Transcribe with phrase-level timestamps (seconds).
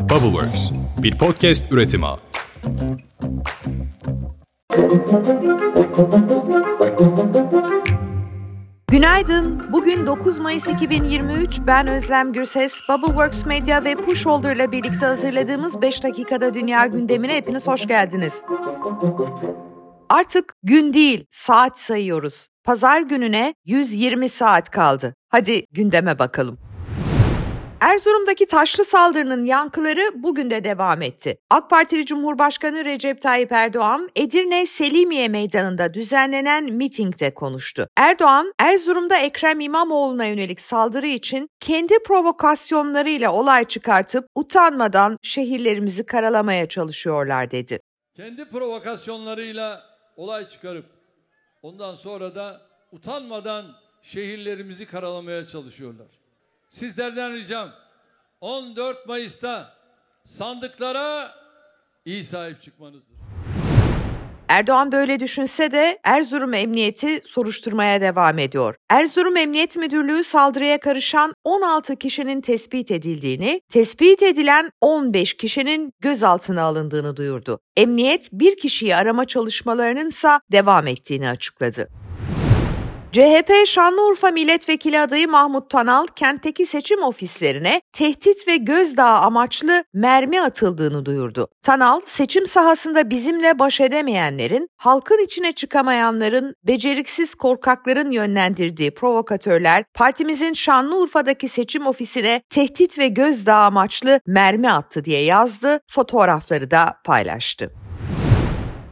[0.00, 0.70] Bubbleworks,
[1.02, 2.06] bir podcast üretimi.
[8.88, 9.72] Günaydın.
[9.72, 11.58] Bugün 9 Mayıs 2023.
[11.66, 12.80] Ben Özlem Gürses.
[12.88, 18.42] Bubbleworks Media ve Pushholder ile birlikte hazırladığımız 5 dakikada dünya gündemine hepiniz hoş geldiniz.
[20.08, 22.48] Artık gün değil, saat sayıyoruz.
[22.64, 25.14] Pazar gününe 120 saat kaldı.
[25.28, 26.69] Hadi gündeme bakalım.
[27.90, 31.38] Erzurum'daki taşlı saldırının yankıları bugün de devam etti.
[31.50, 37.88] AK Partili Cumhurbaşkanı Recep Tayyip Erdoğan, Edirne Selimiye Meydanı'nda düzenlenen mitingde konuştu.
[37.96, 47.50] Erdoğan, Erzurum'da Ekrem İmamoğlu'na yönelik saldırı için kendi provokasyonlarıyla olay çıkartıp utanmadan şehirlerimizi karalamaya çalışıyorlar
[47.50, 47.80] dedi.
[48.16, 49.82] Kendi provokasyonlarıyla
[50.16, 50.86] olay çıkarıp
[51.62, 52.60] ondan sonra da
[52.92, 53.66] utanmadan
[54.02, 56.06] şehirlerimizi karalamaya çalışıyorlar.
[56.70, 57.70] Sizlerden ricam
[58.40, 59.72] 14 Mayıs'ta
[60.24, 61.34] sandıklara
[62.04, 63.16] iyi sahip çıkmanızdır.
[64.48, 68.74] Erdoğan böyle düşünse de Erzurum Emniyeti soruşturmaya devam ediyor.
[68.90, 77.16] Erzurum Emniyet Müdürlüğü saldırıya karışan 16 kişinin tespit edildiğini, tespit edilen 15 kişinin gözaltına alındığını
[77.16, 77.60] duyurdu.
[77.76, 81.88] Emniyet bir kişiyi arama çalışmalarının ise devam ettiğini açıkladı.
[83.12, 91.06] CHP Şanlıurfa Milletvekili adayı Mahmut Tanal kentteki seçim ofislerine tehdit ve gözdağı amaçlı mermi atıldığını
[91.06, 91.48] duyurdu.
[91.62, 101.48] Tanal, seçim sahasında bizimle baş edemeyenlerin, halkın içine çıkamayanların, beceriksiz korkakların yönlendirdiği provokatörler partimizin Şanlıurfa'daki
[101.48, 107.79] seçim ofisine tehdit ve gözdağı amaçlı mermi attı diye yazdı, fotoğrafları da paylaştı.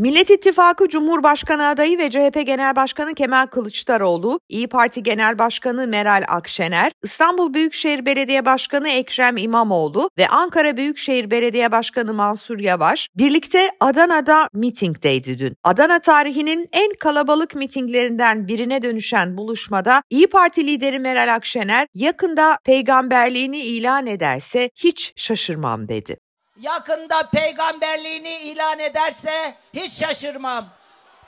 [0.00, 6.24] Millet İttifakı Cumhurbaşkanı adayı ve CHP Genel Başkanı Kemal Kılıçdaroğlu, İyi Parti Genel Başkanı Meral
[6.28, 13.70] Akşener, İstanbul Büyükşehir Belediye Başkanı Ekrem İmamoğlu ve Ankara Büyükşehir Belediye Başkanı Mansur Yavaş birlikte
[13.80, 15.56] Adana'da mitingdeydi dün.
[15.64, 23.58] Adana tarihinin en kalabalık mitinglerinden birine dönüşen buluşmada İyi Parti lideri Meral Akşener yakında peygamberliğini
[23.58, 26.16] ilan ederse hiç şaşırmam dedi
[26.60, 30.68] yakında peygamberliğini ilan ederse hiç şaşırmam.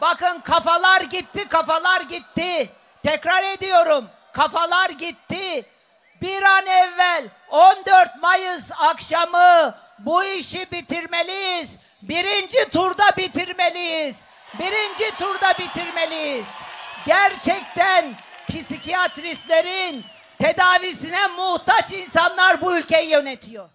[0.00, 2.70] Bakın kafalar gitti, kafalar gitti.
[3.02, 5.66] Tekrar ediyorum, kafalar gitti.
[6.22, 11.76] Bir an evvel 14 Mayıs akşamı bu işi bitirmeliyiz.
[12.02, 14.16] Birinci turda bitirmeliyiz.
[14.58, 16.46] Birinci turda bitirmeliyiz.
[17.06, 18.14] Gerçekten
[18.48, 20.04] psikiyatristlerin
[20.38, 23.68] tedavisine muhtaç insanlar bu ülkeyi yönetiyor.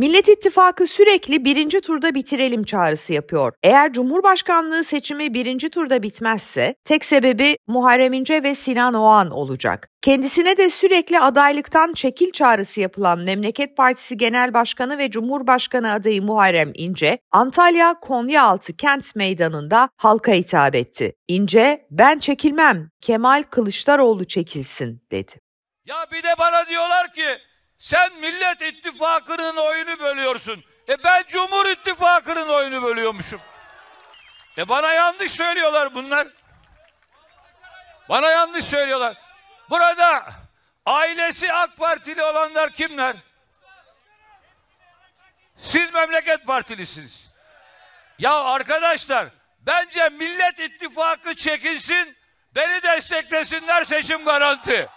[0.00, 3.52] Millet İttifakı sürekli birinci turda bitirelim çağrısı yapıyor.
[3.62, 9.88] Eğer Cumhurbaşkanlığı seçimi birinci turda bitmezse tek sebebi Muharrem İnce ve Sinan Oğan olacak.
[10.02, 16.72] Kendisine de sürekli adaylıktan çekil çağrısı yapılan Memleket Partisi Genel Başkanı ve Cumhurbaşkanı adayı Muharrem
[16.74, 21.14] İnce, Antalya Konyaaltı kent meydanında halka hitap etti.
[21.28, 25.32] İnce, ben çekilmem, Kemal Kılıçdaroğlu çekilsin dedi.
[25.84, 27.49] Ya bir de bana diyorlar ki
[27.80, 30.64] sen Millet İttifakı'nın oyunu bölüyorsun.
[30.88, 33.40] E ben Cumhur İttifakı'nın oyunu bölüyormuşum.
[34.58, 36.28] E bana yanlış söylüyorlar bunlar.
[38.08, 39.16] Bana yanlış söylüyorlar.
[39.70, 40.32] Burada
[40.86, 43.16] ailesi AK Partili olanlar kimler?
[45.58, 47.30] Siz memleket partilisiniz.
[48.18, 49.28] Ya arkadaşlar
[49.60, 52.16] bence Millet İttifakı çekilsin,
[52.54, 54.88] beni desteklesinler seçim garanti.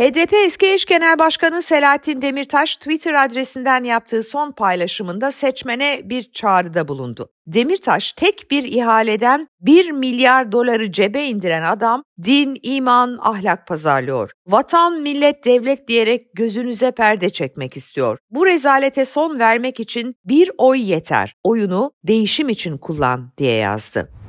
[0.00, 6.88] HDP eski eş genel başkanı Selahattin Demirtaş Twitter adresinden yaptığı son paylaşımında seçmene bir çağrıda
[6.88, 7.30] bulundu.
[7.46, 14.30] Demirtaş tek bir ihaleden 1 milyar doları cebe indiren adam din, iman, ahlak pazarlıyor.
[14.46, 18.18] Vatan, millet, devlet diyerek gözünüze perde çekmek istiyor.
[18.30, 21.34] Bu rezalete son vermek için bir oy yeter.
[21.44, 24.19] Oyunu değişim için kullan diye yazdı.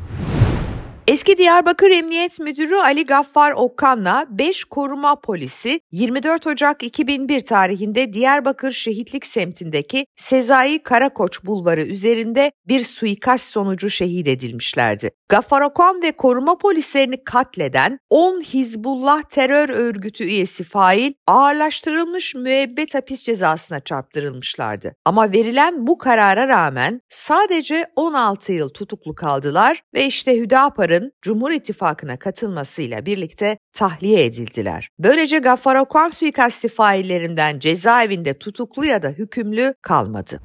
[1.08, 8.72] Eski Diyarbakır Emniyet Müdürü Ali Gaffar Okkan'la 5 koruma polisi 24 Ocak 2001 tarihinde Diyarbakır
[8.72, 15.10] Şehitlik semtindeki Sezai Karakoç Bulvarı üzerinde bir suikast sonucu şehit edilmişlerdi.
[15.30, 23.24] Gaffar Okkan ve koruma polislerini katleden 10 Hizbullah terör örgütü üyesi fail ağırlaştırılmış müebbet hapis
[23.24, 24.96] cezasına çarptırılmışlardı.
[25.06, 31.52] Ama verilen bu karara rağmen sadece 16 yıl tutuklu kaldılar ve işte Hüdapar'ın Kılıçdaroğlu'nun Cumhur
[31.52, 34.90] İttifakı'na katılmasıyla birlikte tahliye edildiler.
[35.00, 40.40] Böylece Gaffar Okan suikasti faillerinden cezaevinde tutuklu ya da hükümlü kalmadı.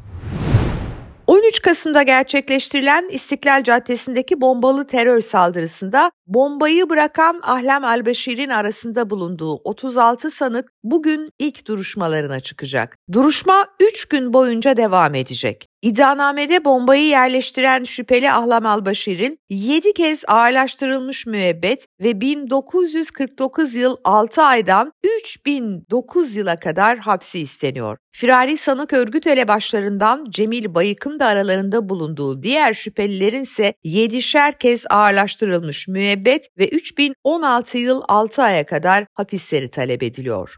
[1.29, 10.31] 23 Kasım'da gerçekleştirilen İstiklal Caddesi'ndeki bombalı terör saldırısında bombayı bırakan Ahlem Albeşir'in arasında bulunduğu 36
[10.31, 12.97] sanık bugün ilk duruşmalarına çıkacak.
[13.13, 15.69] Duruşma 3 gün boyunca devam edecek.
[15.83, 24.93] İddianamede bombayı yerleştiren şüpheli Ahlam Albaşir'in 7 kez ağırlaştırılmış müebbet ve 1949 yıl 6 aydan
[25.23, 27.99] 3009 yıla kadar hapsi isteniyor.
[28.13, 35.89] Firari sanık örgüt elebaşlarından Cemil Bayık'ın da aralarında bulunduğu diğer şüphelilerin ise 7'şer kez ağırlaştırılmış
[35.89, 36.16] müebbet
[36.59, 40.57] ve 3016 yıl 6 aya kadar hapisleri talep ediliyor.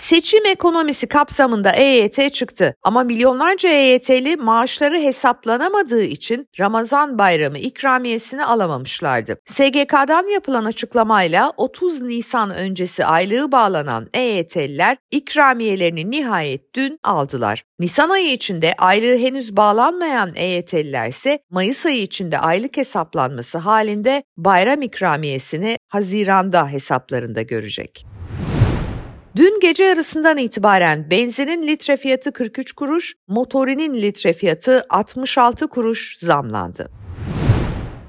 [0.00, 9.36] Seçim ekonomisi kapsamında EYT çıktı ama milyonlarca EYT'li maaşları hesaplanamadığı için Ramazan bayramı ikramiyesini alamamışlardı.
[9.46, 17.64] SGK'dan yapılan açıklamayla 30 Nisan öncesi aylığı bağlanan EYT'liler ikramiyelerini nihayet dün aldılar.
[17.78, 24.82] Nisan ayı içinde aylığı henüz bağlanmayan EYT'liler ise Mayıs ayı içinde aylık hesaplanması halinde bayram
[24.82, 28.09] ikramiyesini Haziran'da hesaplarında görecek.
[29.36, 36.90] Dün gece yarısından itibaren benzinin litre fiyatı 43 kuruş, motorinin litre fiyatı 66 kuruş zamlandı.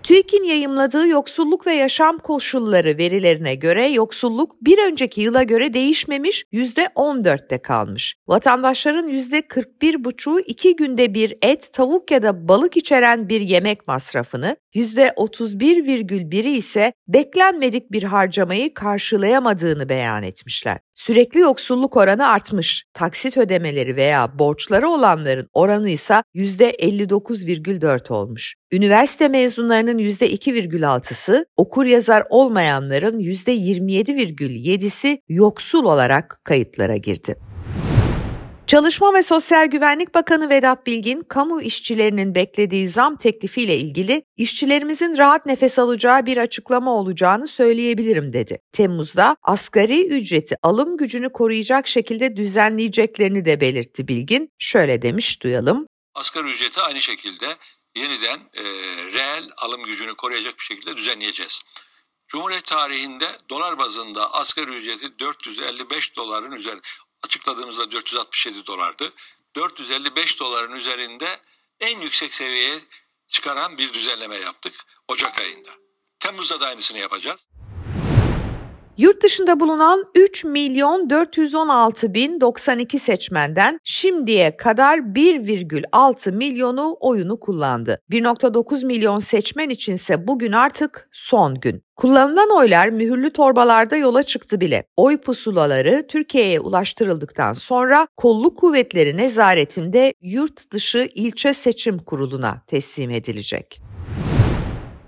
[0.03, 7.57] TÜİK'in yayımladığı yoksulluk ve yaşam koşulları verilerine göre yoksulluk bir önceki yıla göre değişmemiş %14'te
[7.57, 8.15] kalmış.
[8.27, 16.51] Vatandaşların %41,5'u iki günde bir et, tavuk ya da balık içeren bir yemek masrafını, %31,1'i
[16.51, 20.77] ise beklenmedik bir harcamayı karşılayamadığını beyan etmişler.
[21.01, 22.83] Sürekli yoksulluk oranı artmış.
[22.94, 28.56] Taksit ödemeleri veya borçları olanların oranı ise %59,4 olmuş.
[28.71, 37.36] Üniversite mezunlarının %2,6'sı, okur yazar olmayanların %27,7'si yoksul olarak kayıtlara girdi.
[38.71, 45.45] Çalışma ve Sosyal Güvenlik Bakanı Vedat Bilgin, kamu işçilerinin beklediği zam teklifiyle ilgili işçilerimizin rahat
[45.45, 48.57] nefes alacağı bir açıklama olacağını söyleyebilirim dedi.
[48.71, 54.50] Temmuz'da asgari ücreti alım gücünü koruyacak şekilde düzenleyeceklerini de belirtti Bilgin.
[54.59, 55.88] Şöyle demiş duyalım.
[56.15, 57.47] Asgari ücreti aynı şekilde
[57.95, 58.63] yeniden e,
[59.13, 61.62] reel alım gücünü koruyacak bir şekilde düzenleyeceğiz.
[62.27, 66.81] Cumhuriyet tarihinde dolar bazında asgari ücreti 455 doların üzerinde
[67.23, 69.13] açıkladığımızda 467 dolardı.
[69.56, 71.39] 455 doların üzerinde
[71.79, 72.79] en yüksek seviyeye
[73.27, 74.73] çıkaran bir düzenleme yaptık
[75.07, 75.69] Ocak ayında.
[76.19, 77.47] Temmuz'da da aynısını yapacağız.
[78.98, 88.02] Yurt dışında bulunan 3 milyon 416 bin 92 seçmenden şimdiye kadar 1,6 milyonu oyunu kullandı.
[88.12, 91.84] 1,9 milyon seçmen içinse bugün artık son gün.
[91.96, 94.84] Kullanılan oylar mühürlü torbalarda yola çıktı bile.
[94.98, 103.91] Oy pusulaları Türkiye'ye ulaştırıldıktan sonra kolluk kuvvetleri nezaretinde yurt dışı ilçe seçim kuruluna teslim edilecek.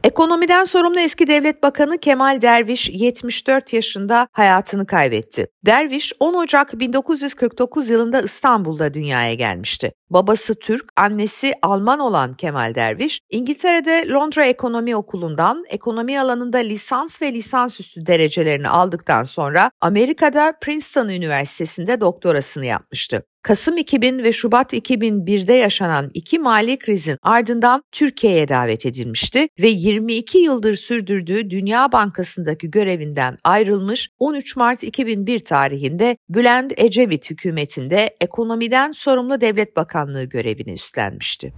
[0.03, 5.47] Ekonomiden sorumlu eski devlet bakanı Kemal Derviş 74 yaşında hayatını kaybetti.
[5.65, 9.91] Derviş 10 Ocak 1949 yılında İstanbul'da dünyaya gelmişti.
[10.09, 17.33] Babası Türk, annesi Alman olan Kemal Derviş, İngiltere'de Londra Ekonomi Okulu'ndan ekonomi alanında lisans ve
[17.33, 23.23] lisansüstü derecelerini aldıktan sonra Amerika'da Princeton Üniversitesi'nde doktorasını yapmıştı.
[23.43, 30.37] Kasım 2000 ve Şubat 2001'de yaşanan iki mali krizin ardından Türkiye'ye davet edilmişti ve 22
[30.37, 39.41] yıldır sürdürdüğü Dünya Bankası'ndaki görevinden ayrılmış 13 Mart 2001 tarihinde Bülent Ecevit hükümetinde ekonomiden sorumlu
[39.41, 41.53] devlet bakanlığı görevini üstlenmişti.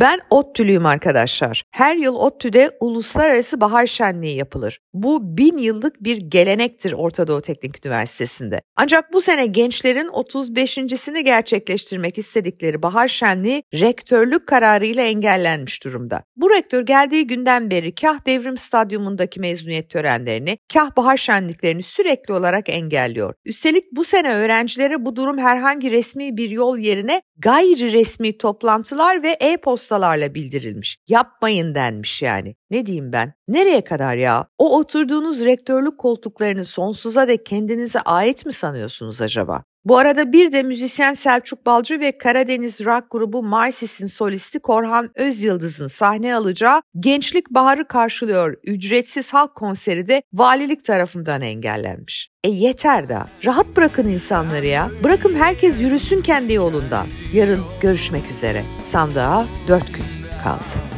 [0.00, 1.62] Ben ODTÜ'lüyüm arkadaşlar.
[1.70, 4.80] Her yıl ODTÜ'de Uluslararası Bahar Şenliği yapılır.
[5.02, 8.60] Bu bin yıllık bir gelenektir Orta Doğu Teknik Üniversitesi'nde.
[8.76, 16.22] Ancak bu sene gençlerin 35.sini gerçekleştirmek istedikleri Bahar Şenliği rektörlük kararıyla engellenmiş durumda.
[16.36, 22.68] Bu rektör geldiği günden beri kah devrim stadyumundaki mezuniyet törenlerini, kah bahar şenliklerini sürekli olarak
[22.68, 23.34] engelliyor.
[23.44, 29.30] Üstelik bu sene öğrencilere bu durum herhangi resmi bir yol yerine gayri resmi toplantılar ve
[29.30, 30.96] e-postalarla bildirilmiş.
[31.08, 32.54] Yapmayın denmiş yani.
[32.70, 33.32] Ne diyeyim ben?
[33.48, 34.46] Nereye kadar ya?
[34.58, 39.62] O oturduğunuz rektörlük koltuklarını sonsuza dek kendinize ait mi sanıyorsunuz acaba?
[39.84, 45.86] Bu arada bir de müzisyen Selçuk Balcı ve Karadeniz rock grubu Marsis'in solisti Korhan Özyıldız'ın
[45.86, 52.28] sahne alacağı Gençlik Baharı karşılıyor ücretsiz halk konseri de valilik tarafından engellenmiş.
[52.44, 54.90] E yeter da rahat bırakın insanları ya.
[55.04, 57.06] Bırakın herkes yürüsün kendi yolundan.
[57.32, 58.64] Yarın görüşmek üzere.
[58.82, 60.04] Sandığa dört gün
[60.44, 60.97] kaldı.